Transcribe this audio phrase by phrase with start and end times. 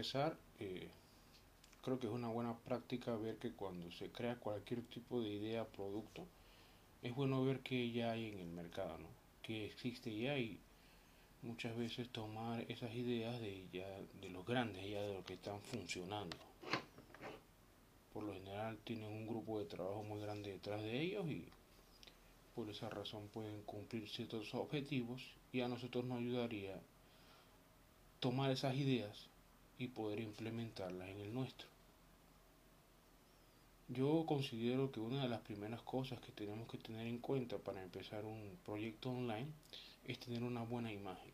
[0.00, 0.88] empezar, eh,
[1.82, 5.66] creo que es una buena práctica ver que cuando se crea cualquier tipo de idea,
[5.66, 6.26] producto,
[7.02, 9.08] es bueno ver qué ya hay en el mercado, ¿no?
[9.42, 10.58] que existe ya y
[11.42, 13.86] muchas veces tomar esas ideas de ya
[14.22, 16.36] de los grandes ya de los que están funcionando
[18.12, 21.46] por lo general tienen un grupo de trabajo muy grande detrás de ellos y
[22.54, 25.22] por esa razón pueden cumplir ciertos objetivos
[25.52, 26.78] y a nosotros nos ayudaría
[28.20, 29.30] tomar esas ideas
[29.80, 31.66] y poder implementarlas en el nuestro.
[33.88, 37.82] Yo considero que una de las primeras cosas que tenemos que tener en cuenta para
[37.82, 39.48] empezar un proyecto online
[40.04, 41.32] es tener una buena imagen,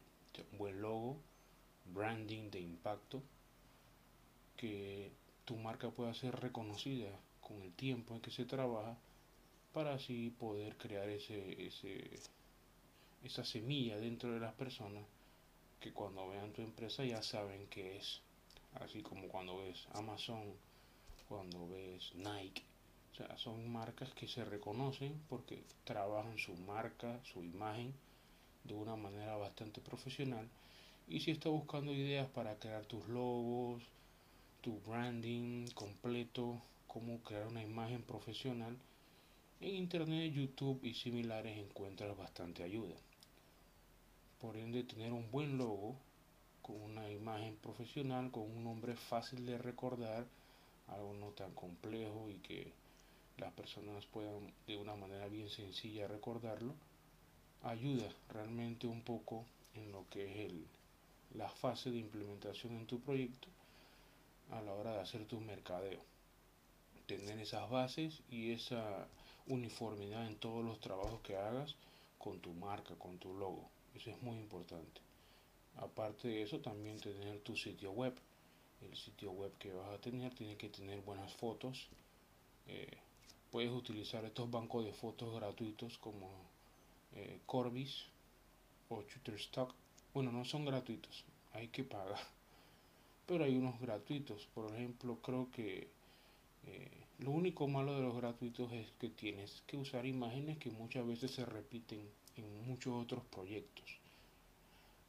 [0.53, 1.19] un buen logo,
[1.93, 3.21] branding de impacto,
[4.57, 5.11] que
[5.45, 8.97] tu marca pueda ser reconocida con el tiempo en que se trabaja
[9.75, 12.21] para así poder crear ese, ese,
[13.25, 15.05] esa semilla dentro de las personas
[15.81, 18.23] que cuando vean tu empresa ya saben qué es.
[18.81, 20.55] Así como cuando ves Amazon,
[21.29, 22.63] cuando ves Nike.
[23.13, 27.95] O sea, son marcas que se reconocen porque trabajan su marca, su imagen
[28.65, 30.49] de una manera bastante profesional.
[31.09, 33.83] Y si estás buscando ideas para crear tus logos,
[34.61, 38.77] tu branding completo, cómo crear una imagen profesional,
[39.61, 42.95] en Internet, YouTube y similares encuentras bastante ayuda.
[44.41, 45.97] Por ende, tener un buen logo
[46.67, 50.27] con una imagen profesional, con un nombre fácil de recordar,
[50.89, 52.73] algo no tan complejo y que
[53.39, 56.75] las personas puedan de una manera bien sencilla recordarlo,
[57.63, 60.67] ayuda realmente un poco en lo que es el,
[61.35, 63.47] la fase de implementación en tu proyecto
[64.51, 66.01] a la hora de hacer tu mercadeo.
[67.07, 69.07] Tener esas bases y esa
[69.47, 71.77] uniformidad en todos los trabajos que hagas
[72.19, 73.69] con tu marca, con tu logo.
[73.95, 75.06] Eso es muy importante.
[75.77, 78.15] Aparte de eso, también tener tu sitio web.
[78.81, 81.89] El sitio web que vas a tener tiene que tener buenas fotos.
[82.67, 82.97] Eh,
[83.51, 86.29] puedes utilizar estos bancos de fotos gratuitos como
[87.15, 88.05] eh, Corbis
[88.89, 89.75] o Shutterstock.
[90.15, 92.21] Bueno, no son gratuitos, hay que pagar.
[93.27, 94.47] Pero hay unos gratuitos.
[94.55, 95.89] Por ejemplo, creo que
[96.67, 101.07] eh, lo único malo de los gratuitos es que tienes que usar imágenes que muchas
[101.07, 102.01] veces se repiten
[102.37, 103.99] en muchos otros proyectos.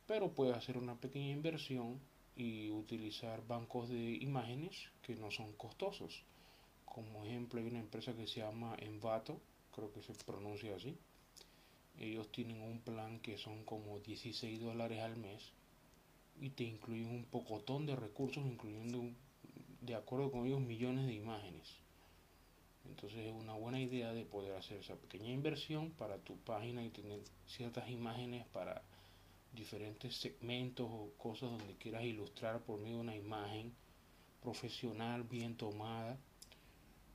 [0.07, 2.00] Pero puedes hacer una pequeña inversión
[2.35, 6.23] y utilizar bancos de imágenes que no son costosos.
[6.85, 9.41] Como ejemplo hay una empresa que se llama Envato,
[9.75, 10.97] creo que se pronuncia así.
[12.00, 15.51] Ellos tienen un plan que son como 16 dólares al mes
[16.39, 19.03] y te incluyen un pocotón de recursos, incluyendo,
[19.81, 21.68] de acuerdo con ellos, millones de imágenes.
[22.88, 26.89] Entonces es una buena idea de poder hacer esa pequeña inversión para tu página y
[26.89, 28.84] tener ciertas imágenes para
[29.57, 33.73] diferentes segmentos o cosas donde quieras ilustrar por medio de una imagen
[34.41, 36.18] profesional bien tomada.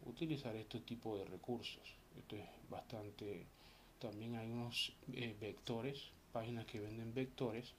[0.04, 1.96] Utilizar este tipo de recursos.
[2.18, 3.46] Esto es bastante...
[3.98, 7.72] También hay unos eh, vectores, páginas que venden vectores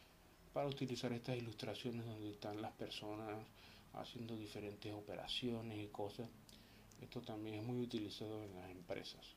[0.53, 3.45] para utilizar estas ilustraciones donde están las personas
[3.93, 6.29] haciendo diferentes operaciones y cosas
[7.03, 9.35] esto también es muy utilizado en las empresas.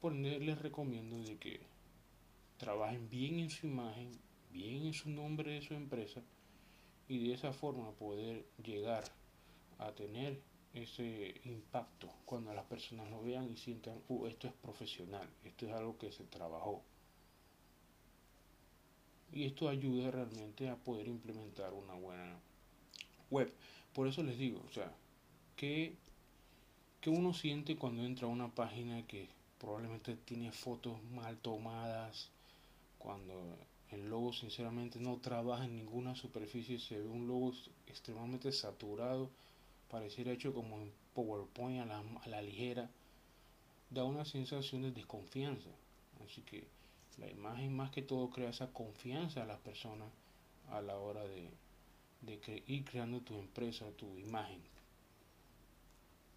[0.00, 1.60] Por ende, les recomiendo de que
[2.64, 4.10] trabajen bien en su imagen,
[4.50, 6.22] bien en su nombre de su empresa
[7.06, 9.04] y de esa forma poder llegar
[9.78, 10.40] a tener
[10.72, 15.72] ese impacto cuando las personas lo vean y sientan, uh, esto es profesional, esto es
[15.72, 16.82] algo que se trabajó.
[19.32, 22.40] Y esto ayuda realmente a poder implementar una buena
[23.30, 23.52] web.
[23.92, 24.90] Por eso les digo, o sea,
[25.56, 25.96] ¿Qué,
[27.06, 29.28] uno siente cuando entra a una página que
[29.58, 32.30] probablemente tiene fotos mal tomadas?
[33.04, 33.58] Cuando
[33.90, 37.52] el logo sinceramente no trabaja en ninguna superficie, se ve un logo
[37.86, 39.28] extremadamente saturado,
[39.90, 42.90] pareciera hecho como en PowerPoint a la, ligera,
[43.90, 45.68] da una sensación de desconfianza.
[46.24, 46.66] Así que
[47.18, 50.08] la imagen más que todo crea esa confianza a las personas
[50.70, 51.50] a la hora de
[52.66, 54.62] ir creando tu empresa, tu imagen.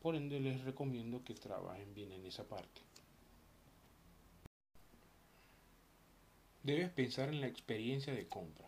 [0.02, 2.87] Por ende les recomiendo que trabajen bien en esa parte.
[6.68, 8.68] Debes pensar en la experiencia de compra.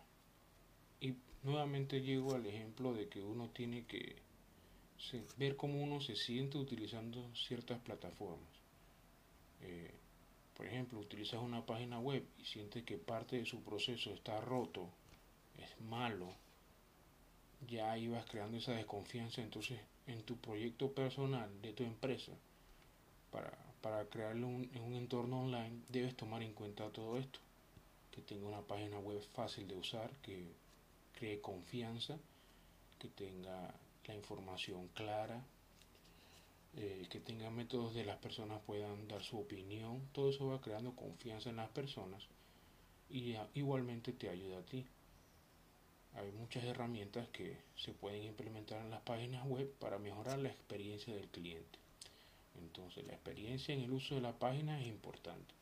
[1.02, 4.16] Y nuevamente llego al ejemplo de que uno tiene que
[5.36, 8.48] ver cómo uno se siente utilizando ciertas plataformas.
[9.60, 9.90] Eh,
[10.56, 14.88] por ejemplo, utilizas una página web y sientes que parte de su proceso está roto,
[15.58, 16.32] es malo,
[17.68, 22.32] ya ibas creando esa desconfianza, entonces en tu proyecto personal de tu empresa,
[23.30, 23.52] para,
[23.82, 27.40] para crearlo en un entorno online, debes tomar en cuenta todo esto.
[28.10, 30.52] Que tenga una página web fácil de usar, que,
[31.14, 32.18] cree confianza,
[32.98, 33.74] que tenga
[34.06, 35.44] la información clara,
[36.76, 40.94] eh, que tenga métodos de las personas puedan dar su opinión, todo eso va creando
[40.96, 42.26] confianza en las personas
[43.10, 44.86] y igualmente te ayuda a ti.
[46.14, 51.14] Hay muchas herramientas que se pueden implementar en las páginas web para mejorar la experiencia
[51.14, 51.78] del cliente.
[52.58, 55.59] Entonces la experiencia en el uso de la página es importante.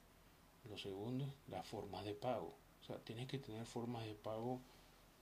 [0.68, 2.54] Lo segundo, las formas de pago.
[2.82, 4.60] O sea, tienes que tener formas de pago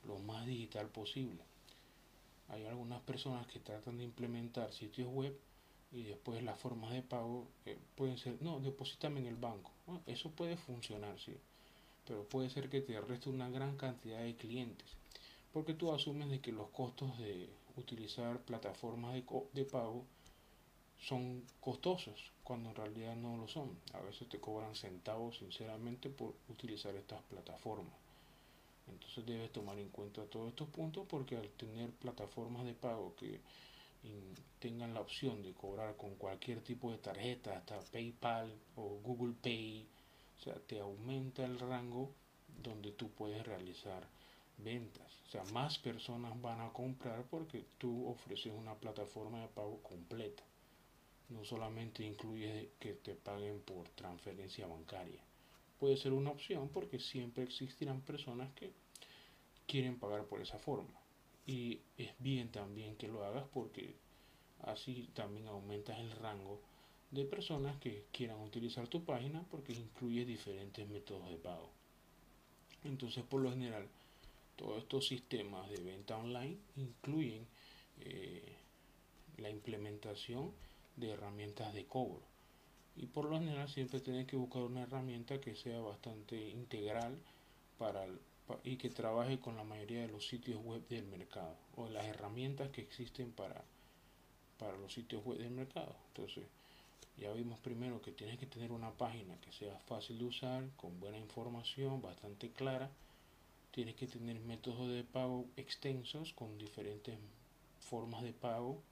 [0.05, 1.43] lo más digital posible.
[2.49, 5.37] Hay algunas personas que tratan de implementar sitios web
[5.93, 9.71] y después las formas de pago eh, pueden ser, no, deposítame en el banco.
[10.07, 11.37] eso puede funcionar, sí,
[12.07, 14.87] pero puede ser que te reste una gran cantidad de clientes,
[15.53, 20.05] porque tú asumes de que los costos de utilizar plataformas de, de pago
[21.01, 23.79] son costosos, cuando en realidad no lo son.
[23.93, 27.95] A veces te cobran centavos, sinceramente, por utilizar estas plataformas.
[28.89, 33.41] Entonces debes tomar en cuenta todos estos puntos porque al tener plataformas de pago que
[34.61, 39.87] tengan la opción de cobrar con cualquier tipo de tarjeta, hasta PayPal o Google Pay,
[40.39, 42.13] o sea, te aumenta el rango
[42.63, 44.07] donde tú puedes realizar
[44.59, 45.13] ventas.
[45.27, 50.43] O sea, más personas van a comprar porque tú ofreces una plataforma de pago completa.
[51.29, 55.21] No solamente incluye que te paguen por transferencia bancaria.
[55.79, 58.73] Puede ser una opción porque siempre existirán personas que
[59.67, 61.01] quieren pagar por esa forma.
[61.47, 63.95] Y es bien también que lo hagas porque
[64.63, 66.61] así también aumentas el rango
[67.11, 71.71] de personas que quieran utilizar tu página porque incluye diferentes métodos de pago.
[72.85, 73.89] Entonces, por lo general,
[74.57, 77.47] todos estos sistemas de venta online incluyen
[78.01, 78.57] eh,
[79.39, 80.53] la implementación
[80.97, 82.23] de herramientas de cobro.
[82.97, 87.19] Y por lo general siempre tienes que buscar una herramienta que sea bastante integral
[87.79, 88.07] para
[88.63, 92.71] y que trabaje con la mayoría de los sitios web del mercado o las herramientas
[92.71, 93.65] que existen para,
[94.59, 95.97] para los sitios web del mercado.
[96.09, 96.45] Entonces,
[97.19, 101.01] ya vimos primero que tienes que tener una página que sea fácil de usar, con
[101.01, 102.91] buena información, bastante clara.
[103.73, 107.19] Tienes que tener métodos de pago extensos con diferentes
[107.81, 108.83] formas de pago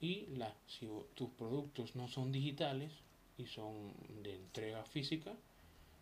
[0.00, 2.92] y la, si tus productos no son digitales
[3.36, 3.92] y son
[4.22, 5.34] de entrega física,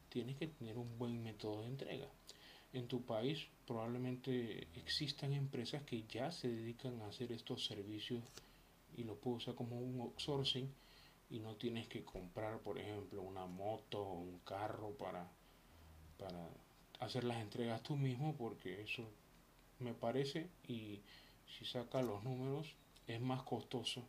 [0.08, 2.08] tienes que tener un buen método de entrega.
[2.72, 8.22] En tu país probablemente existan empresas que ya se dedican a hacer estos servicios
[8.96, 10.72] y lo puedes usar como un outsourcing
[11.30, 15.28] y no tienes que comprar, por ejemplo, una moto o un carro para,
[16.18, 16.48] para
[17.00, 19.04] hacer las entregas tú mismo porque eso
[19.80, 21.00] me parece y
[21.46, 22.74] si saca los números
[23.08, 24.04] es más costoso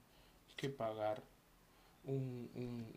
[0.55, 1.23] que pagar
[2.05, 2.49] un,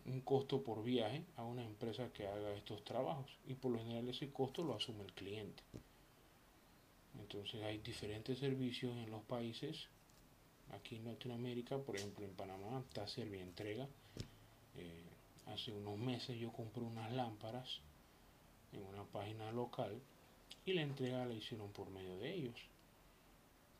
[0.04, 4.08] un, costo por viaje a una empresa que haga estos trabajos y por lo general
[4.08, 5.62] ese costo lo asume el cliente.
[7.18, 9.88] Entonces hay diferentes servicios en los países.
[10.72, 13.86] Aquí en Latinoamérica, por ejemplo en Panamá, está Servientrega.
[14.76, 15.04] Eh,
[15.46, 17.80] hace unos meses yo compré unas lámparas
[18.72, 20.00] en una página local
[20.64, 22.71] y la entrega la hicieron por medio de ellos.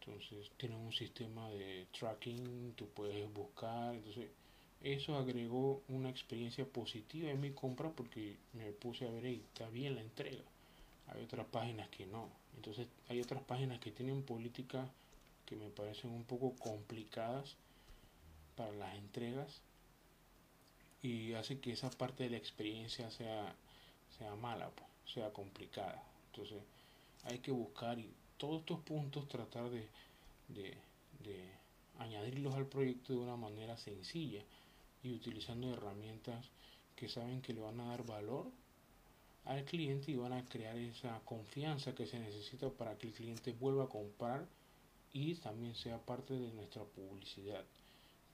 [0.04, 4.30] Entonces tienen un sistema de tracking, tú puedes buscar, entonces
[4.80, 9.68] eso agregó una experiencia positiva en mi compra porque me puse a ver, ahí está
[9.68, 10.42] bien la entrega.
[11.08, 12.28] Hay otras páginas que no.
[12.56, 14.88] Entonces hay otras páginas que tienen políticas
[15.46, 17.56] que me parecen un poco complicadas
[18.56, 19.60] para las entregas
[21.00, 23.54] y hace que esa parte de la experiencia sea,
[24.18, 26.02] sea mala, pues, sea complicada.
[26.32, 26.60] Entonces
[27.24, 28.10] hay que buscar y
[28.42, 29.86] todos estos puntos tratar de,
[30.48, 30.76] de,
[31.22, 31.48] de
[32.00, 34.42] añadirlos al proyecto de una manera sencilla
[35.04, 36.44] y utilizando herramientas
[36.96, 38.50] que saben que le van a dar valor
[39.44, 43.52] al cliente y van a crear esa confianza que se necesita para que el cliente
[43.52, 44.44] vuelva a comprar
[45.12, 47.64] y también sea parte de nuestra publicidad.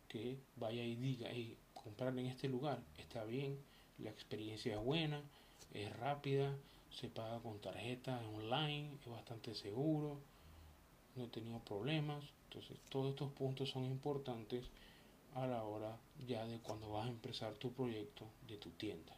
[0.09, 3.59] Que vaya y diga hey, comprar en este lugar está bien
[3.99, 5.21] la experiencia es buena
[5.75, 6.57] es rápida
[6.91, 10.19] se paga con tarjeta online, es bastante seguro,
[11.17, 12.25] no he tenido problemas.
[12.45, 14.65] Entonces, todos estos puntos son importantes
[15.35, 19.15] a la hora ya de cuando vas a empezar tu proyecto de tu tienda.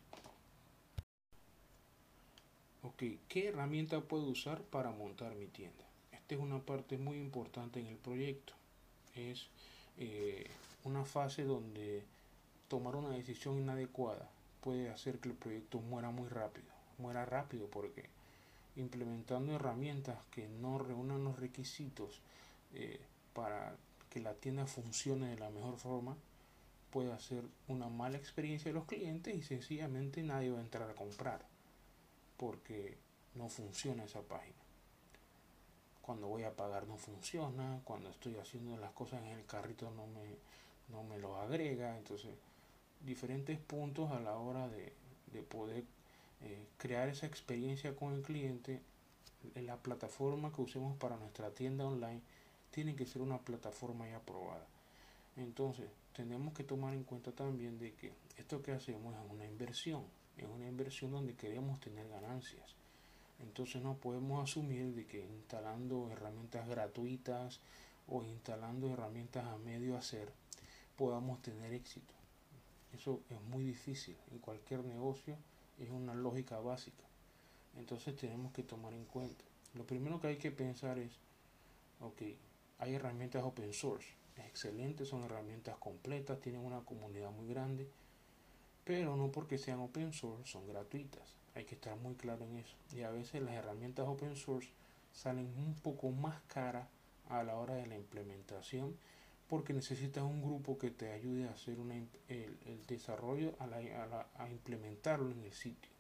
[2.83, 5.85] Ok, ¿qué herramienta puedo usar para montar mi tienda?
[6.13, 8.55] Esta es una parte muy importante en el proyecto.
[9.15, 9.47] Es
[9.99, 10.49] eh,
[10.85, 12.03] una fase donde
[12.69, 14.29] tomar una decisión inadecuada
[14.61, 18.05] puede hacer que el proyecto muera muy rápido muera rápido porque
[18.77, 22.21] implementando herramientas que no reúnan los requisitos
[22.75, 23.01] eh,
[23.35, 23.75] para
[24.11, 26.17] que la tienda funcione de la mejor forma
[26.91, 30.95] puede hacer una mala experiencia de los clientes y sencillamente nadie va a entrar a
[30.95, 31.45] comprar
[32.37, 32.97] porque
[33.35, 34.57] no funciona esa página.
[36.03, 40.07] cuando voy a pagar no funciona, cuando estoy haciendo las cosas en el carrito no
[40.09, 40.37] me,
[40.89, 42.35] no me lo agrega, entonces
[43.05, 44.93] diferentes puntos a la hora de,
[45.33, 45.85] de poder
[46.43, 48.81] eh, crear esa experiencia con el cliente,
[49.55, 52.21] en la plataforma que usemos para nuestra tienda online
[52.71, 54.67] tiene que ser una plataforma ya aprobada.
[55.37, 60.05] Entonces, tenemos que tomar en cuenta también de que esto que hacemos es una inversión,
[60.37, 62.75] es una inversión donde queremos tener ganancias.
[63.41, 67.61] Entonces no podemos asumir de que instalando herramientas gratuitas
[68.07, 70.31] o instalando herramientas a medio hacer
[70.97, 72.13] podamos tener éxito.
[72.93, 74.17] Eso es muy difícil.
[74.31, 75.37] En cualquier negocio
[75.81, 77.05] es una lógica básica.
[77.77, 79.45] Entonces tenemos que tomar en cuenta.
[79.75, 81.13] Lo primero que hay que pensar es,
[82.01, 82.23] ok,
[82.79, 87.89] hay herramientas open source, excelentes, son herramientas completas, tienen una comunidad muy grande,
[88.85, 91.37] pero no porque sean open source son gratuitas.
[91.55, 92.77] Hay que estar muy claro en eso.
[92.93, 94.71] Y a veces las herramientas open source
[95.13, 96.89] salen un poco más caras
[97.29, 98.97] a la hora de la implementación
[99.51, 101.77] porque necesitas un grupo que te ayude a hacer
[102.29, 105.91] el, desarrollo, a, implementarlo en el sitio.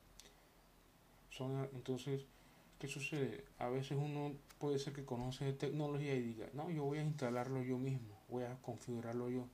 [1.30, 2.22] Son, entonces,
[2.78, 3.44] ¿qué sucede?
[3.58, 7.60] A veces uno puede ser que conoce tecnología y diga, no, yo voy a instalarlo
[7.64, 9.48] yo mismo, voy a configurarlo yo.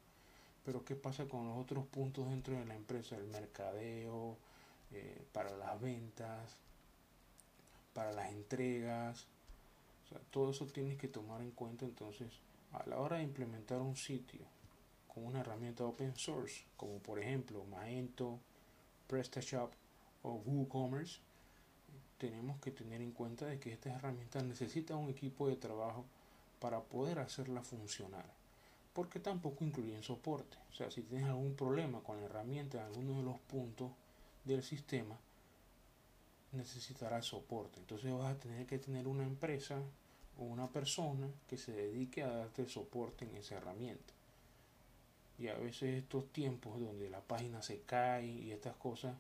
[0.67, 3.17] Pero ¿qué pasa con los otros puntos dentro de la empresa?
[3.17, 4.37] El mercadeo,
[4.93, 6.55] eh, para las ventas,
[7.95, 9.27] para las entregas.
[10.05, 12.29] O sea, todo eso tienes que tomar en cuenta entonces
[12.73, 14.41] a la hora de implementar un sitio
[15.13, 18.39] con una herramienta open source, como por ejemplo Magento,
[19.07, 19.73] PrestaShop
[20.23, 21.21] o WooCommerce,
[22.19, 26.05] tenemos que tener en cuenta de que estas herramientas necesitan un equipo de trabajo
[26.61, 28.27] para poder hacerla funcionar.
[28.93, 30.57] Porque tampoco incluyen soporte.
[30.71, 33.91] O sea, si tienes algún problema con la herramienta en alguno de los puntos
[34.45, 35.19] del sistema,
[36.53, 37.79] necesitarás soporte.
[37.81, 39.83] Entonces vas a tener que tener una empresa
[40.39, 44.13] una persona que se dedique a darte soporte en esa herramienta.
[45.39, 49.17] Y a veces estos tiempos donde la página se cae y estas cosas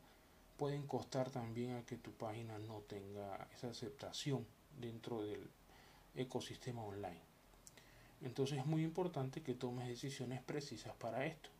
[0.56, 4.46] pueden costar también a que tu página no tenga esa aceptación
[4.80, 5.48] dentro del
[6.14, 7.20] ecosistema online.
[8.22, 11.50] Entonces es muy importante que tomes decisiones precisas para esto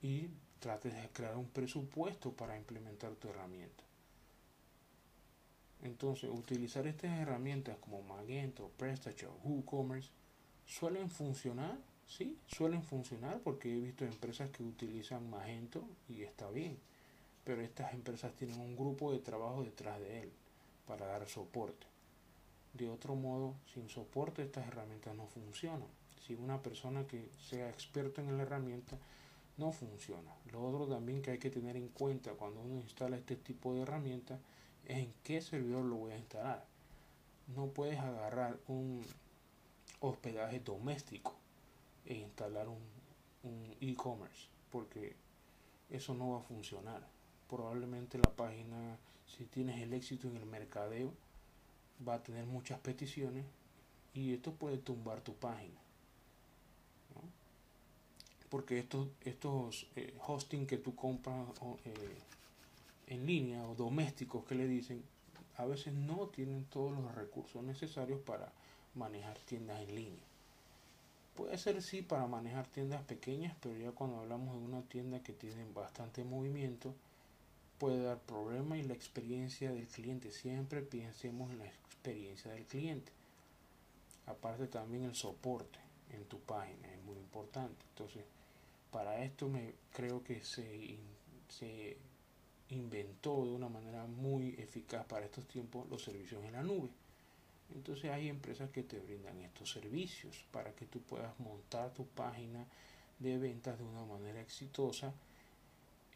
[0.00, 0.28] y
[0.60, 3.87] trates de crear un presupuesto para implementar tu herramienta.
[5.82, 10.10] Entonces, utilizar estas herramientas como Magento, PrestaShop, WooCommerce
[10.66, 16.78] suelen funcionar, sí, suelen funcionar porque he visto empresas que utilizan Magento y está bien,
[17.44, 20.32] pero estas empresas tienen un grupo de trabajo detrás de él
[20.86, 21.86] para dar soporte.
[22.74, 25.88] De otro modo, sin soporte estas herramientas no funcionan.
[26.26, 28.98] Si una persona que sea experto en la herramienta
[29.56, 30.30] no funciona.
[30.52, 33.82] Lo otro también que hay que tener en cuenta cuando uno instala este tipo de
[33.82, 34.38] herramientas
[34.88, 36.66] en qué servidor lo voy a instalar.
[37.54, 39.04] No puedes agarrar un
[40.00, 41.34] hospedaje doméstico
[42.04, 45.16] e instalar un e-commerce porque
[45.90, 47.06] eso no va a funcionar.
[47.48, 51.12] Probablemente la página, si tienes el éxito en el mercadeo,
[52.06, 53.44] va a tener muchas peticiones
[54.14, 55.80] y esto puede tumbar tu página.
[58.50, 61.46] Porque estos, estos eh, hosting que tú compras
[61.84, 61.94] eh,
[63.08, 65.02] en línea o domésticos que le dicen,
[65.56, 68.52] a veces no tienen todos los recursos necesarios para
[68.94, 70.24] manejar tiendas en línea.
[71.34, 75.32] Puede ser sí para manejar tiendas pequeñas, pero ya cuando hablamos de una tienda que
[75.32, 76.94] tiene bastante movimiento,
[77.78, 80.32] puede dar problema y la experiencia del cliente.
[80.32, 83.12] Siempre pensemos en la experiencia del cliente.
[84.26, 85.78] Aparte también el soporte
[86.10, 87.84] en tu página es muy importante.
[87.90, 88.24] Entonces,
[88.90, 90.98] para esto me creo que se,
[91.48, 91.96] se
[92.70, 96.90] inventó de una manera muy eficaz para estos tiempos los servicios en la nube.
[97.74, 102.66] Entonces hay empresas que te brindan estos servicios para que tú puedas montar tu página
[103.18, 105.12] de ventas de una manera exitosa,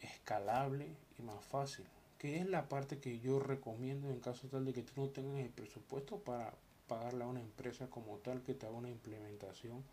[0.01, 0.87] escalable
[1.19, 1.85] y más fácil.
[2.17, 5.39] Que es la parte que yo recomiendo en caso tal de que tú no tengas
[5.39, 6.53] el presupuesto para
[6.87, 9.83] pagarle a una empresa como tal que te haga una implementación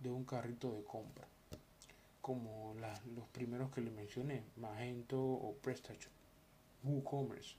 [0.00, 1.26] de un carrito de compra
[2.30, 2.76] como
[3.16, 6.12] los primeros que le mencioné, Magento o PrestaShop,
[6.84, 7.56] WooCommerce.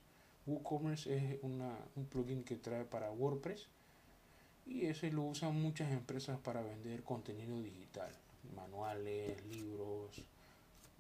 [0.48, 3.68] WooCommerce es una, un plugin que trae para WordPress
[4.66, 8.14] y ese lo usan muchas empresas para vender contenido digital,
[8.56, 10.22] manuales, libros,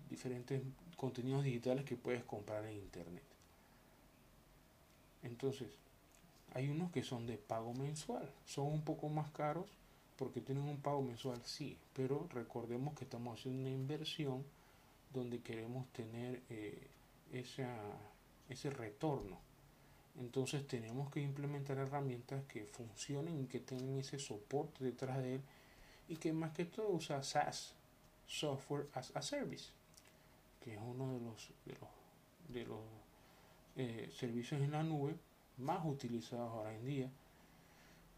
[0.09, 0.61] diferentes
[0.97, 3.23] contenidos digitales que puedes comprar en internet.
[5.23, 5.69] Entonces,
[6.53, 9.69] hay unos que son de pago mensual, son un poco más caros
[10.21, 14.45] porque tienen un pago mensual, sí, pero recordemos que estamos haciendo una inversión
[15.11, 16.87] donde queremos tener eh,
[17.33, 19.39] ese retorno.
[20.19, 25.41] Entonces tenemos que implementar herramientas que funcionen y que tengan ese soporte detrás de él
[26.07, 27.73] y que más que todo usa SaaS,
[28.27, 29.71] Software as a Service,
[30.63, 31.49] que es uno de los,
[32.47, 32.79] de los,
[33.75, 35.15] eh, servicios en la nube
[35.57, 37.11] más utilizados ahora en día.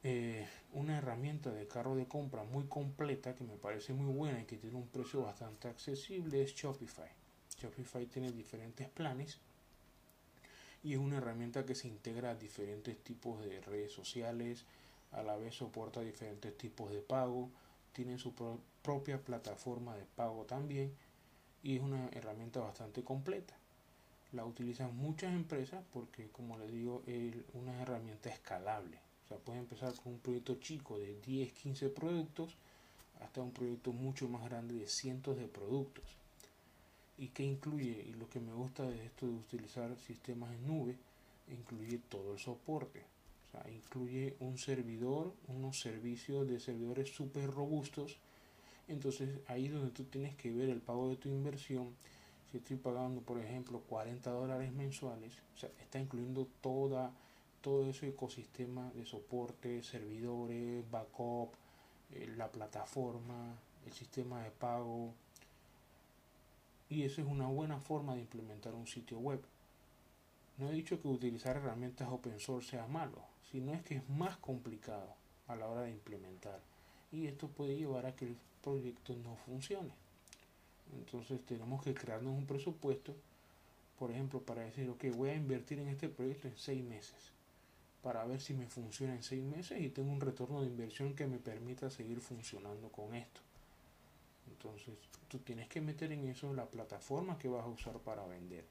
[0.05, 4.43] Eh, una herramienta de carro de compra muy completa que me parece muy buena y
[4.43, 7.09] que tiene un precio bastante accesible es Shopify.
[7.57, 9.39] Shopify tiene diferentes planes
[10.83, 14.65] y es una herramienta que se integra a diferentes tipos de redes sociales,
[15.13, 17.49] a la vez soporta diferentes tipos de pago,
[17.93, 18.33] tiene su
[18.81, 20.93] propia plataforma de pago también
[21.61, 23.55] y es una herramienta bastante completa.
[24.33, 28.99] La utilizan muchas empresas porque, como les digo, es una herramienta escalable.
[29.33, 32.55] Sea, puede empezar con un proyecto chico de 10, 15 productos
[33.19, 36.03] hasta un proyecto mucho más grande de cientos de productos
[37.17, 40.95] y que incluye, y lo que me gusta de esto de utilizar sistemas en nube,
[41.49, 43.01] incluye todo el soporte.
[43.47, 48.17] O sea, incluye un servidor, unos servicios de servidores súper robustos.
[48.87, 51.95] Entonces ahí es donde tú tienes que ver el pago de tu inversión.
[52.51, 57.11] Si estoy pagando, por ejemplo, 40 dólares mensuales, o sea, está incluyendo toda,
[57.63, 61.49] todo ese ecosistema de soporte, servidores, backup,
[62.11, 63.55] eh, la plataforma,
[63.87, 65.13] el sistema de pago,
[66.93, 69.41] y eso es una buena forma de implementar un sitio web.
[70.59, 73.17] No he dicho que utilizar herramientas open source sea malo,
[73.51, 75.15] sino es que es más complicado
[75.47, 76.59] a la hora de implementar.
[77.11, 79.93] Y esto puede llevar a que el proyecto no funcione.
[80.95, 83.15] Entonces tenemos que crearnos un presupuesto,
[83.97, 87.32] por ejemplo, para decir, ok, voy a invertir en este proyecto en seis meses,
[88.03, 91.25] para ver si me funciona en seis meses y tengo un retorno de inversión que
[91.25, 93.39] me permita seguir funcionando con esto.
[94.47, 94.95] Entonces,
[95.29, 98.65] tú tienes que meter en eso la plataforma que vas a usar para vender.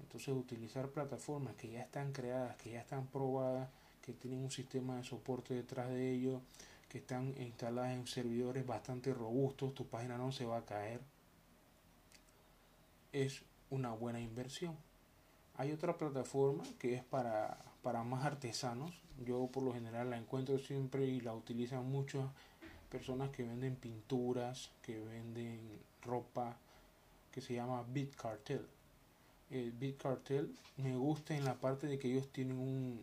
[0.00, 3.68] Entonces, utilizar plataformas que ya están creadas, que ya están probadas,
[4.00, 6.40] que tienen un sistema de soporte detrás de ellos,
[6.88, 11.00] que están instaladas en servidores bastante robustos, tu página no se va a caer.
[13.12, 14.76] Es una buena inversión.
[15.56, 18.92] Hay otra plataforma que es para, para más artesanos.
[19.24, 22.30] Yo por lo general la encuentro siempre y la utilizan mucho
[22.90, 25.60] personas que venden pinturas, que venden
[26.02, 26.56] ropa,
[27.32, 28.66] que se llama Beat Cartel.
[29.50, 33.02] El Beat Cartel me gusta en la parte de que ellos tienen un,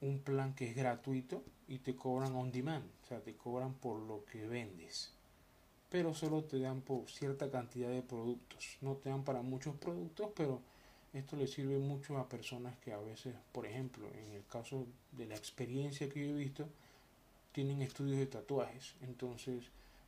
[0.00, 4.00] un plan que es gratuito y te cobran on demand, o sea, te cobran por
[4.00, 5.12] lo que vendes.
[5.90, 8.78] Pero solo te dan por cierta cantidad de productos.
[8.80, 10.60] No te dan para muchos productos, pero
[11.16, 15.26] esto le sirve mucho a personas que a veces, por ejemplo, en el caso de
[15.26, 16.68] la experiencia que yo he visto,
[17.52, 19.64] tienen estudios de tatuajes, entonces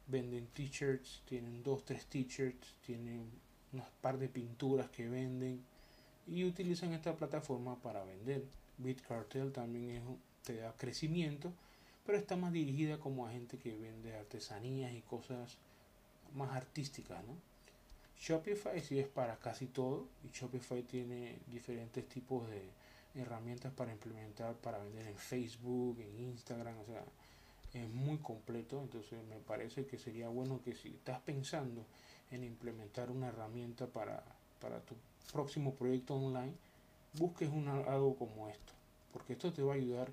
[0.06, 3.30] venden t-shirts, tienen dos, tres t-shirts, tienen
[3.72, 5.62] unas par de pinturas que venden
[6.26, 8.44] y utilizan esta plataforma para vender.
[8.78, 10.02] BitCartel también es,
[10.44, 11.52] te da crecimiento,
[12.06, 15.56] pero está más dirigida como a gente que vende artesanías y cosas
[16.34, 17.34] más artísticas, ¿no?
[18.18, 22.62] Shopify sí es para casi todo y Shopify tiene diferentes tipos de
[23.14, 27.04] herramientas para implementar, para vender en Facebook, en Instagram, o sea,
[27.74, 31.84] es muy completo, entonces me parece que sería bueno que si estás pensando
[32.30, 34.22] en implementar una herramienta para,
[34.60, 34.94] para tu
[35.32, 36.54] próximo proyecto online,
[37.14, 38.72] busques una, algo como esto,
[39.12, 40.10] porque esto te va a ayudar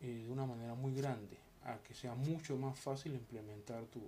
[0.00, 4.00] eh, de una manera muy grande a que sea mucho más fácil implementar tu,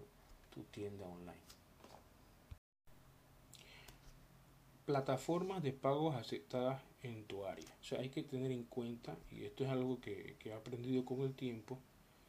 [0.53, 1.64] tu tienda online.
[4.87, 7.75] Plataformas de pagos aceptadas en tu área.
[7.81, 11.05] O sea, hay que tener en cuenta, y esto es algo que, que he aprendido
[11.05, 11.79] con el tiempo,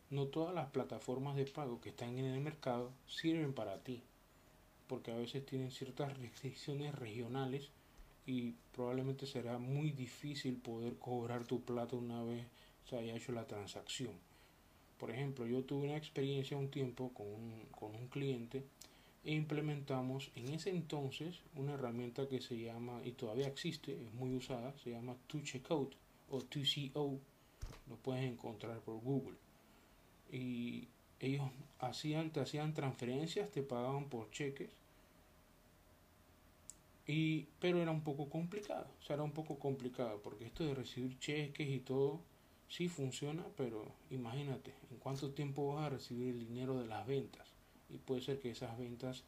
[0.09, 4.03] no todas las plataformas de pago que están en el mercado sirven para ti,
[4.87, 7.71] porque a veces tienen ciertas restricciones regionales
[8.25, 12.45] y probablemente será muy difícil poder cobrar tu plata una vez
[12.89, 14.13] se haya hecho la transacción.
[14.99, 18.63] Por ejemplo, yo tuve una experiencia un tiempo con un, con un cliente
[19.25, 24.35] e implementamos en ese entonces una herramienta que se llama, y todavía existe, es muy
[24.35, 25.95] usada, se llama 2Checkout
[26.29, 27.19] o 2CO,
[27.89, 29.37] lo puedes encontrar por Google
[30.31, 30.87] y
[31.19, 34.69] ellos hacían, te hacían transferencias, te pagaban por cheques.
[37.07, 40.73] Y, pero era un poco complicado, o sea, era un poco complicado, porque esto de
[40.73, 42.19] recibir cheques y todo,
[42.67, 47.54] sí funciona, pero imagínate, en cuánto tiempo vas a recibir el dinero de las ventas.
[47.95, 49.23] Y puede ser que esas ventas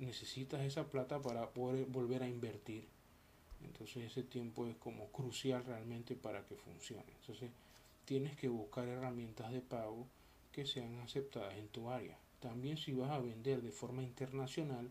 [0.00, 2.84] necesitas esa plata para poder volver a invertir.
[3.62, 7.12] Entonces ese tiempo es como crucial realmente para que funcione.
[7.20, 7.52] Entonces
[8.04, 10.08] tienes que buscar herramientas de pago
[10.50, 12.18] que sean aceptadas en tu área.
[12.40, 14.90] También si vas a vender de forma internacional,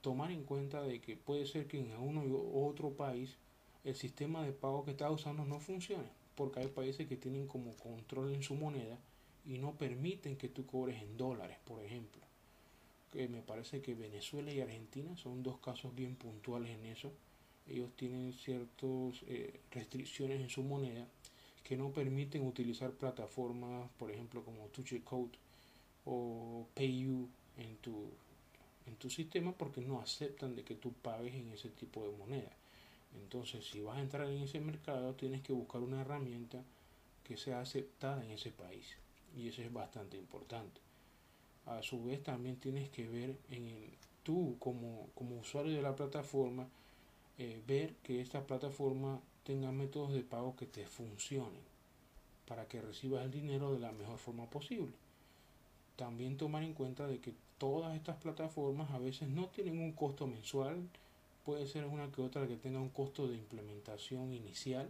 [0.00, 3.36] tomar en cuenta de que puede ser que en uno u otro país
[3.84, 7.76] el sistema de pago que estás usando no funcione, porque hay países que tienen como
[7.76, 8.98] control en su moneda
[9.44, 12.31] y no permiten que tú cobres en dólares, por ejemplo.
[13.12, 17.12] Que me parece que Venezuela y Argentina son dos casos bien puntuales en eso.
[17.68, 21.06] Ellos tienen ciertas eh, restricciones en su moneda
[21.62, 24.68] que no permiten utilizar plataformas, por ejemplo, como
[25.04, 25.38] Code
[26.04, 28.08] o PayU en tu,
[28.86, 32.50] en tu sistema porque no aceptan de que tú pagues en ese tipo de moneda.
[33.14, 36.62] Entonces, si vas a entrar en ese mercado, tienes que buscar una herramienta
[37.24, 38.96] que sea aceptada en ese país.
[39.36, 40.81] Y eso es bastante importante.
[41.66, 46.68] A su vez, también tienes que ver en tú como, como usuario de la plataforma,
[47.38, 51.62] eh, ver que esta plataforma tenga métodos de pago que te funcionen
[52.46, 54.92] para que recibas el dinero de la mejor forma posible.
[55.96, 60.26] También tomar en cuenta de que todas estas plataformas a veces no tienen un costo
[60.26, 60.88] mensual,
[61.44, 64.88] puede ser una que otra que tenga un costo de implementación inicial,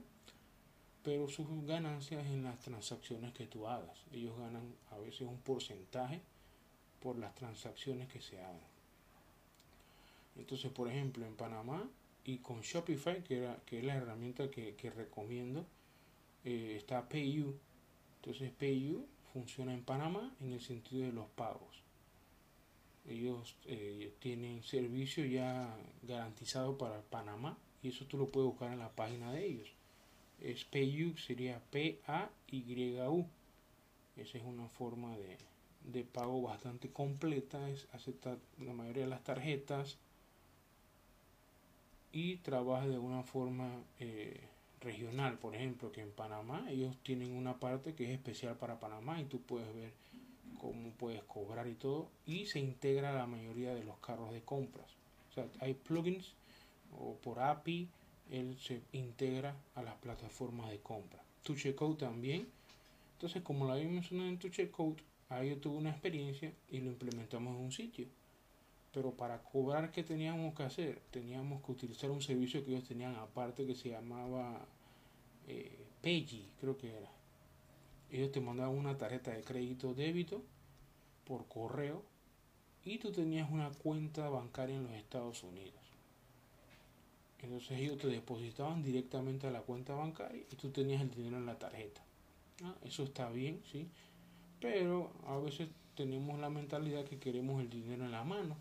[1.03, 3.99] pero sus ganancias en las transacciones que tú hagas.
[4.13, 6.21] Ellos ganan a veces un porcentaje
[7.03, 8.73] por las transacciones que se hagan.
[10.37, 11.89] Entonces, por ejemplo, en Panamá
[12.25, 15.67] y con Shopify, que, era, que es la herramienta que, recomiendo,
[16.45, 17.55] eh, está PayU.
[18.21, 21.83] Entonces, PayU funciona en Panamá en el sentido de los pagos.
[23.09, 28.79] Ellos eh, tienen servicio ya garantizado para Panamá y eso tú lo puedes buscar en
[28.79, 29.73] la página de ellos.
[30.41, 33.27] Es PayU, sería P-A-Y-U.
[34.17, 35.37] Esa es una forma de,
[35.85, 39.99] de pago bastante completa, es aceptar la mayoría de las tarjetas
[42.13, 44.41] y trabaja de una forma eh,
[44.81, 49.21] regional, por ejemplo, que en Panamá ellos tienen una parte que es especial para Panamá
[49.21, 49.93] y tú puedes ver
[50.61, 54.87] cómo puedes cobrar y todo y se integra la mayoría de los carros de compras.
[55.31, 56.35] O sea, hay plugins
[56.99, 57.89] o por API
[58.31, 61.23] él se integra a las plataformas de compra.
[61.43, 62.49] Tu checkout también.
[63.15, 65.01] Entonces, como lo había mencionado en tu checkout,
[65.35, 68.07] ahí yo tuve una experiencia y lo implementamos en un sitio.
[68.93, 71.01] Pero para cobrar, ¿qué teníamos que hacer?
[71.11, 74.67] Teníamos que utilizar un servicio que ellos tenían aparte que se llamaba
[75.47, 75.87] eh,
[76.61, 77.11] creo que era.
[78.11, 80.43] Ellos te mandaban una tarjeta de crédito débito
[81.25, 82.03] por correo
[82.85, 85.81] y tú tenías una cuenta bancaria en los Estados Unidos.
[87.41, 91.47] Entonces ellos te depositaban directamente a la cuenta bancaria y tú tenías el dinero en
[91.47, 92.03] la tarjeta.
[92.63, 93.89] Ah, eso está bien, sí.
[94.63, 98.57] Pero a veces tenemos la mentalidad que queremos el dinero en la mano.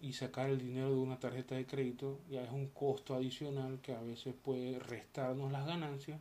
[0.00, 3.94] Y sacar el dinero de una tarjeta de crédito ya es un costo adicional que
[3.94, 6.18] a veces puede restarnos las ganancias,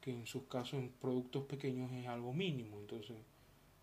[0.00, 2.78] que en sus casos en productos pequeños es algo mínimo.
[2.80, 3.16] Entonces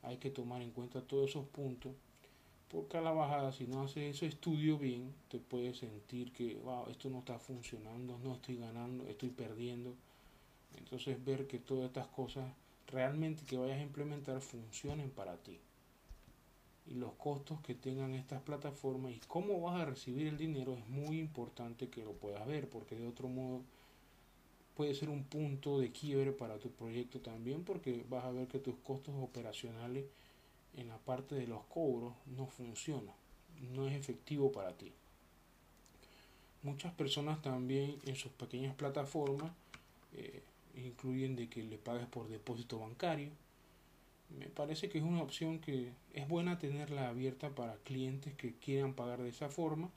[0.04, 1.94] hay que tomar en cuenta todos esos puntos.
[2.70, 7.10] Porque a la bajada, si no haces ese estudio bien, te puedes sentir que, esto
[7.10, 9.96] no está funcionando, no estoy ganando, estoy perdiendo.
[10.78, 12.46] Entonces ver que todas estas cosas
[12.88, 15.60] realmente que vayas a implementar funcionen para ti.
[16.88, 20.88] Y los costos que tengan estas plataformas y cómo vas a recibir el dinero es
[20.88, 23.62] muy importante que lo puedas ver, porque de otro modo
[24.76, 28.60] puede ser un punto de quiebre para tu proyecto también, porque vas a ver que
[28.60, 30.06] tus costos operacionales
[30.76, 33.16] en la parte de los cobros no funcionan,
[33.74, 34.94] no es efectivo para ti.
[36.64, 39.52] Muchas personas también en sus pequeñas plataformas
[40.14, 40.42] eh,
[40.86, 43.32] incluyen de que le pagues por depósito bancario.
[44.30, 48.94] Me parece que es una opción que es buena tenerla abierta para clientes que quieran
[48.94, 49.90] pagar de esa forma,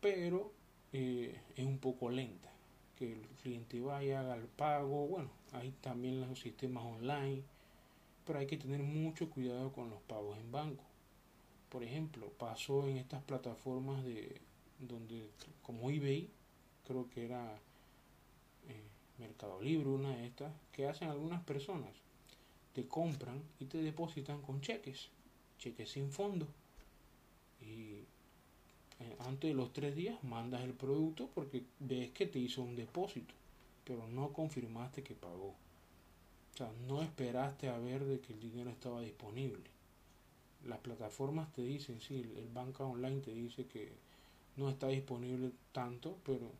[0.00, 0.52] pero
[0.92, 2.50] eh, es un poco lenta.
[2.96, 7.42] Que el cliente vaya, haga el pago, bueno, hay también los sistemas online,
[8.24, 10.84] pero hay que tener mucho cuidado con los pagos en banco.
[11.68, 14.40] Por ejemplo, pasó en estas plataformas de
[14.78, 15.30] donde
[15.62, 16.30] como eBay,
[16.86, 17.58] creo que era
[18.68, 18.82] eh,
[19.18, 21.92] Mercado Libre, una de estas, que hacen algunas personas.
[22.72, 25.08] Te compran y te depositan con cheques,
[25.58, 26.46] cheques sin fondo.
[27.60, 28.04] Y
[29.00, 32.76] eh, antes de los tres días mandas el producto porque ves que te hizo un
[32.76, 33.34] depósito,
[33.84, 35.54] pero no confirmaste que pagó.
[36.54, 39.64] O sea, no esperaste a ver de que el dinero estaba disponible.
[40.66, 43.92] Las plataformas te dicen, sí, el banco online te dice que
[44.56, 46.50] no está disponible tanto, pero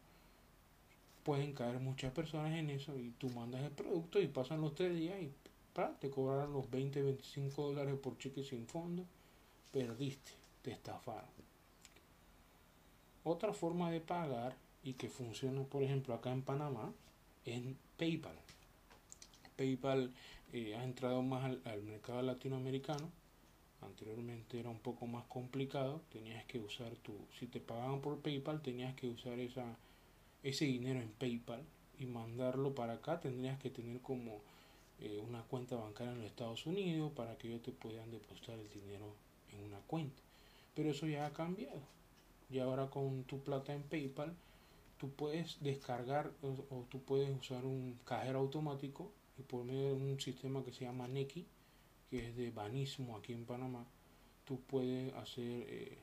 [1.25, 4.95] pueden caer muchas personas en eso y tú mandas el producto y pasan los tres
[4.95, 5.33] días y
[6.01, 9.05] te cobraron los 20, 25 dólares por cheque sin fondo,
[9.73, 10.31] perdiste,
[10.63, 11.29] te estafaron.
[13.25, 16.93] Otra forma de pagar y que funciona, por ejemplo, acá en Panamá,
[17.45, 17.61] es
[17.97, 18.37] PayPal.
[19.57, 20.13] PayPal
[20.53, 23.11] eh, ha entrado más al, al, mercado latinoamericano.
[23.81, 26.03] Anteriormente era un poco más complicado.
[26.13, 29.77] Tenías que usar tu, si te pagaban por PayPal, tenías que usar esa
[30.44, 31.64] ese dinero en PayPal
[31.98, 34.40] y mandarlo para acá, tendrías que tener como
[35.00, 38.68] eh, una cuenta bancaria en los Estados Unidos para que ellos te puedan depositar el
[38.68, 39.07] dinero
[39.52, 40.22] en una cuenta.
[40.74, 41.80] Pero eso ya ha cambiado.
[42.50, 44.35] Y ahora con tu plata en PayPal,
[44.98, 50.20] tú puedes descargar o, tú puedes usar un cajero automático y por medio de un
[50.20, 51.46] sistema que se llama Neki,
[52.11, 53.85] que es de banismo aquí en Panamá,
[54.44, 55.98] tú puedes hacer eh,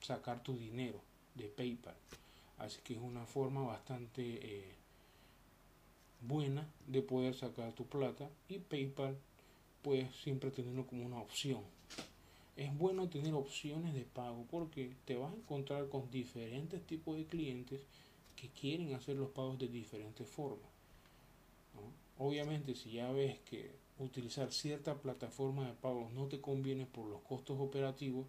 [0.00, 1.00] sacar tu dinero
[1.36, 1.94] de PayPal.
[2.60, 4.74] Así que es una forma bastante eh,
[6.20, 9.16] buena de poder sacar tu plata y PayPal
[9.82, 11.62] puedes siempre tenerlo como una opción.
[12.56, 17.24] Es bueno tener opciones de pago porque te vas a encontrar con diferentes tipos de
[17.24, 17.80] clientes
[18.36, 20.68] que quieren hacer los pagos de diferentes formas.
[22.18, 27.22] Obviamente si ya ves que utilizar cierta plataforma de pagos no te conviene por los
[27.22, 28.26] costos operativos,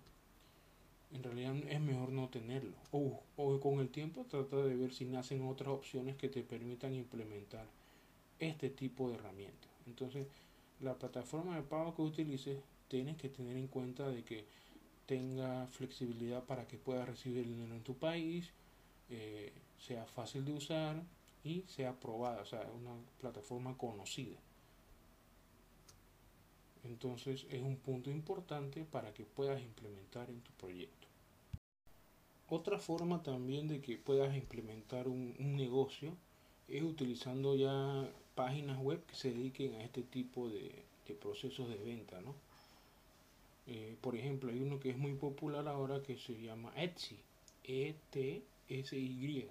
[1.14, 2.74] en realidad es mejor no tenerlo.
[2.92, 7.66] O, con el tiempo trata de ver si nacen otras opciones que te permitan implementar
[8.40, 9.70] este tipo de herramientas.
[9.86, 10.28] Entonces,
[10.80, 14.46] la plataforma de pago que utilices, tienes que tener en cuenta de que
[15.06, 18.50] tenga flexibilidad para que puedas recibir dinero en tu país,
[19.10, 21.04] eh, sea fácil de usar
[21.44, 24.38] y sea aprobada, o sea, una plataforma conocida.
[26.84, 31.01] Entonces es un punto importante para que puedas implementar en tu proyecto.
[32.52, 36.18] Otra forma también de que puedas implementar un, negocio
[36.68, 40.84] es utilizando ya páginas web que se dediquen a este tipo de,
[41.22, 42.36] procesos de venta, ¿no?
[43.68, 47.18] Eh, por ejemplo, hay uno que es muy popular ahora que se llama Etsy,
[47.64, 49.48] E-T-S-Y.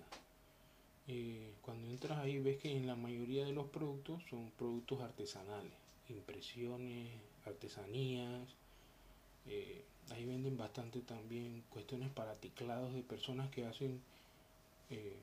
[1.09, 5.73] Eh, cuando entras ahí ves que en la mayoría de los productos son productos artesanales
[6.11, 7.09] impresiones,
[7.47, 8.49] artesanías.
[9.47, 14.01] Eh, ahí venden bastante también cuestiones para teclados de personas que hacen
[14.91, 15.17] eh,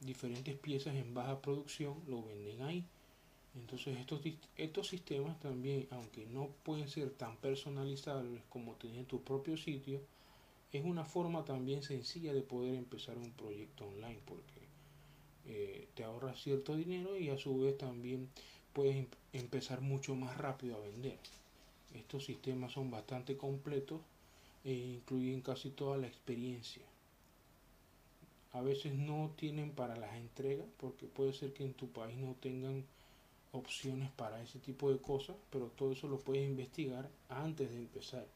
[0.00, 2.84] diferentes piezas en baja producción, lo venden ahí.
[3.54, 4.20] Entonces estos,
[4.56, 10.00] estos sistemas también, aunque no pueden ser tan personalizables como tener tu propio sitio,
[10.72, 14.64] es una forma también sencilla de poder empezar un proyecto online porque
[15.46, 18.28] eh, te ahorras cierto dinero y a su vez también
[18.72, 21.18] puedes em-, empezar mucho más rápido a vender.
[21.94, 24.00] Estos sistemas son bastante completos
[24.64, 26.82] e incluyen casi toda la experiencia.
[28.52, 32.34] A veces no tienen para las entregas porque puede ser que en tu país no
[32.40, 32.84] tengan
[33.52, 38.26] opciones para ese tipo de cosas, pero todo eso lo puedes investigar antes de empezar.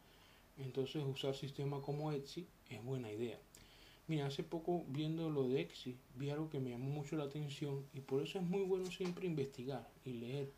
[0.59, 3.39] Entonces usar sistemas como Etsy es buena idea.
[4.07, 7.85] Mira, hace poco viendo lo de Etsy, vi algo que me llamó mucho la atención
[7.95, 10.51] y por eso es muy bueno siempre investigar y leer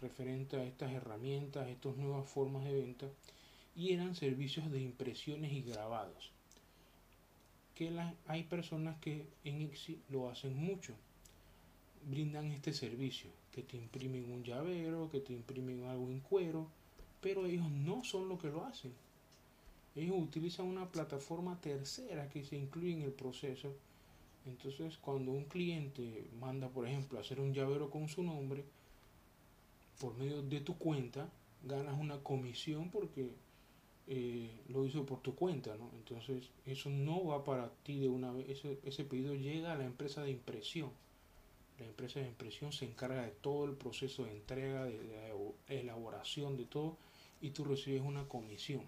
[0.00, 3.08] referente a estas herramientas, estas nuevas formas de venta
[3.78, 6.32] y eran servicios de impresiones y grabados.
[7.74, 7.90] Que
[8.26, 10.92] hay personas que en Etsy lo hacen mucho,
[12.10, 16.68] brindan este servicio, que te imprimen un llavero, que te imprimen algo en cuero,
[17.22, 18.92] pero ellos no son los que lo hacen
[19.98, 23.74] ellos utilizan una plataforma tercera que se incluye en el proceso.
[24.46, 28.64] Entonces, cuando un cliente manda, por ejemplo, hacer un llavero con su nombre,
[30.00, 31.28] por medio de tu cuenta,
[31.64, 33.32] ganas una comisión porque
[34.10, 35.90] eh, lo hizo por tu cuenta, ¿no?
[35.94, 39.84] Entonces, eso no va para ti de una vez, ese, ese pedido llega a la
[39.84, 40.90] empresa de impresión.
[41.78, 46.56] La empresa de impresión se encarga de todo el proceso de entrega, de, de elaboración,
[46.56, 46.96] de todo,
[47.42, 48.82] y tú recibes una comisión.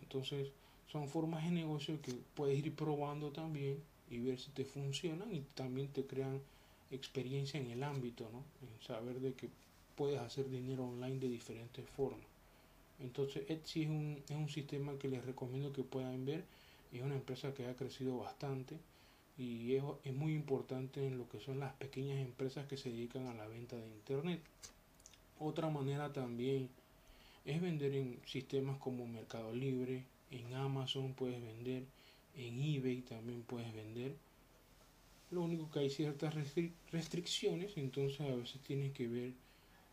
[0.00, 0.52] Entonces,
[0.90, 5.40] son formas de negocio que puedes ir probando también y ver si te funcionan y
[5.54, 6.40] también te crean
[6.90, 8.44] experiencia en el ámbito, ¿no?
[8.62, 9.50] En saber de que
[9.96, 12.27] puedes hacer dinero online de diferentes formas.
[13.00, 16.44] Entonces, Etsy es un, es un sistema que les recomiendo que puedan ver.
[16.92, 18.78] Es una empresa que ha crecido bastante
[19.36, 23.26] y es, es muy importante en lo que son las pequeñas empresas que se dedican
[23.26, 24.40] a la venta de Internet.
[25.38, 26.68] Otra manera también
[27.44, 31.84] es vender en sistemas como Mercado Libre, en Amazon puedes vender,
[32.34, 34.16] en eBay también puedes vender.
[35.30, 36.34] Lo único que hay ciertas
[36.90, 39.32] restricciones, entonces a veces tienes que ver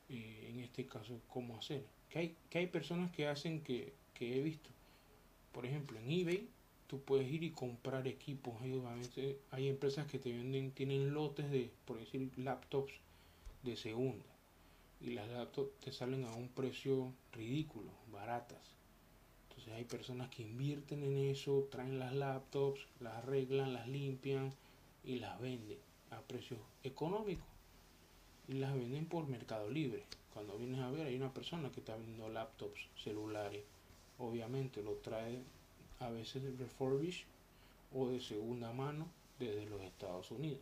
[0.09, 1.85] eh, en este caso cómo hacer.
[2.15, 4.69] Que hay, que hay personas que hacen que, que he visto.
[5.51, 6.47] Por ejemplo, en eBay
[6.87, 8.53] tú puedes ir y comprar equipos.
[8.61, 12.93] Hay, hay empresas que te venden, tienen lotes de, por decir, laptops
[13.63, 14.23] de segunda
[15.01, 18.61] y las laptops te salen a un precio ridículo, baratas.
[19.49, 24.53] Entonces hay personas que invierten en eso, traen las laptops, las arreglan, las limpian
[25.03, 25.79] y las venden
[26.11, 27.45] a precios económicos.
[28.47, 30.05] Y las venden por Mercado Libre.
[30.35, 33.63] Cuando vienes a ver hay una persona que está vendiendo laptops, celulares.
[34.19, 35.39] Obviamente lo trae
[36.01, 37.25] a veces de refurbished
[37.93, 39.07] o de segunda mano
[39.39, 40.59] desde los Estados Unidos.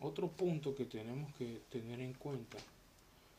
[0.00, 2.58] Otro punto que tenemos que tener en cuenta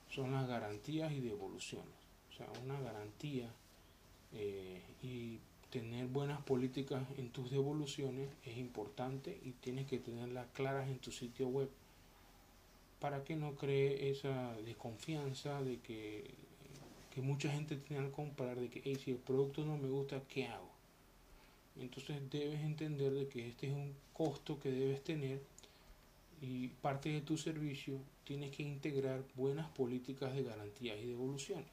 [0.09, 1.93] son las garantías y devoluciones.
[2.31, 3.51] O sea, una garantía
[4.31, 5.39] eh, y
[5.71, 11.11] tener buenas políticas en tus devoluciones es importante y tienes que tenerlas claras en tu
[11.11, 11.69] sitio web
[13.01, 16.35] para que no cree esa desconfianza de que,
[17.13, 20.45] que mucha gente tiene al comprar de que si el producto no me gusta, ¿qué
[20.45, 20.69] hago?
[21.79, 25.41] Entonces debes entender de que este es un costo que debes tener
[26.41, 31.71] y parte de tu servicio tienes que integrar buenas políticas de garantías y devoluciones.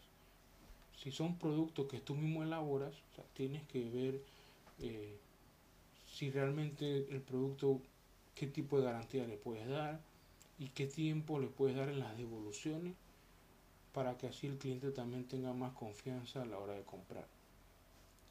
[0.96, 2.94] Si son productos que tú mismo elaboras,
[3.34, 4.20] tienes que ver
[4.80, 5.16] eh,
[6.10, 7.82] si realmente el producto,
[8.34, 10.07] qué tipo de garantía le puedes dar
[10.58, 12.94] y qué tiempo le puedes dar en las devoluciones
[13.92, 17.26] para que así el cliente también tenga más confianza a la hora de comprar.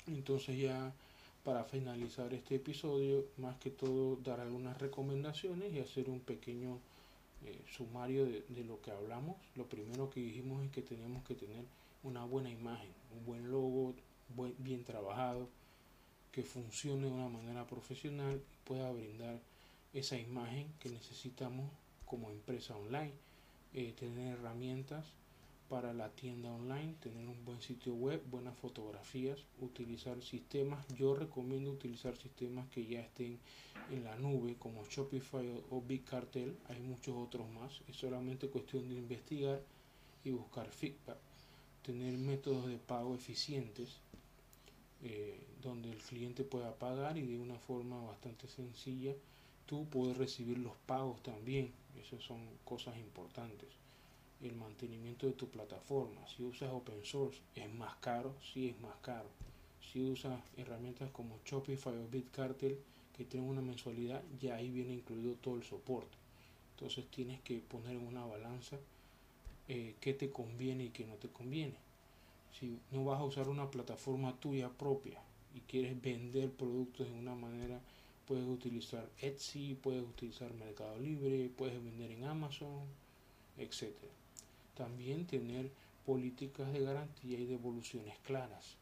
[0.08, 0.94] Entonces ya
[1.44, 6.80] para finalizar este episodio, más que todo dar algunas recomendaciones y hacer un pequeño
[7.46, 9.38] eh, sumario de, lo que hablamos.
[9.56, 11.63] Lo primero que dijimos es que tenemos que tener
[12.04, 13.94] una buena imagen, un buen logo,
[14.58, 15.48] bien trabajado,
[16.34, 19.40] que funcione de una manera profesional y pueda brindar
[19.94, 21.72] esa imagen que necesitamos
[22.08, 23.13] como empresa online,
[23.74, 25.06] eh, tener herramientas
[25.70, 30.88] para la tienda online, tener un buen sitio web, buenas fotografías, utilizar sistemas.
[30.96, 33.38] Yo recomiendo utilizar sistemas que ya estén
[33.91, 36.56] en la nube como Shopify o, Big Cartel.
[36.70, 37.82] Hay muchos otros más.
[37.89, 39.62] Es solamente cuestión de investigar
[40.24, 41.17] y buscar feedback.
[41.82, 43.98] Tener métodos de pago eficientes
[45.04, 49.13] eh, donde el cliente pueda pagar y de una forma bastante sencilla
[49.67, 51.72] tú puedes recibir los pagos también.
[52.02, 53.70] Esas son cosas importantes
[54.42, 56.28] el mantenimiento de tu plataforma.
[56.28, 58.36] Si usas open source, ¿es más caro?
[58.54, 59.30] Sí, es más caro.
[59.82, 62.78] Si usas herramientas como Shopify o BitCartel
[63.16, 66.18] que tienen una mensualidad, ya ahí viene incluido todo el soporte.
[66.76, 68.78] Entonces tienes que poner en una balanza
[69.68, 71.76] eh, qué te conviene y qué no te conviene.
[72.60, 75.20] Si no vas a usar una plataforma tuya propia
[75.56, 77.80] y quieres vender productos de una manera,
[78.28, 82.82] puedes utilizar Etsy, puedes utilizar Mercado Libre, puedes vender en Amazon,
[83.58, 84.18] etcétera
[84.78, 85.72] también tener
[86.06, 88.76] políticas de garantía y devoluciones claras.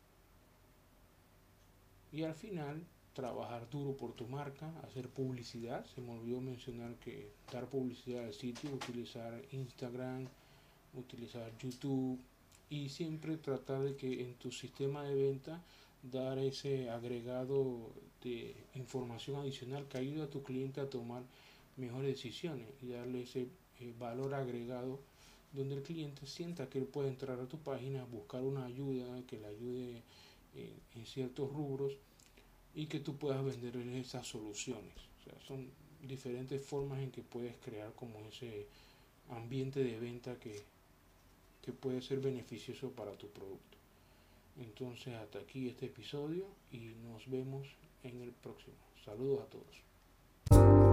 [2.11, 5.85] Y al final, trabajar duro por tu marca, hacer publicidad.
[5.85, 10.27] Se me olvidó mencionar que dar publicidad al sitio, utilizar Instagram,
[10.93, 12.19] utilizar YouTube
[12.69, 15.61] y siempre tratar de que en tu sistema de venta
[16.03, 17.91] dar ese agregado
[18.25, 21.23] de información adicional que ayude a tu cliente a tomar
[21.77, 23.47] mejores decisiones y darle ese
[23.79, 24.99] eh, valor agregado
[25.53, 29.37] donde el cliente sienta que él puede entrar a tu página, buscar una ayuda que
[29.37, 30.01] le ayude
[30.95, 31.93] en ciertos rubros
[32.73, 34.93] y que tú puedas venderle esas soluciones.
[35.47, 35.69] Son
[36.01, 38.67] diferentes formas en que puedes crear como ese
[39.29, 40.63] ambiente de venta que,
[41.61, 43.77] que puede ser beneficioso para tu producto.
[44.57, 47.67] Entonces hasta aquí este episodio y nos vemos
[48.05, 48.77] en el próximo.
[49.03, 50.84] Saludos a todos.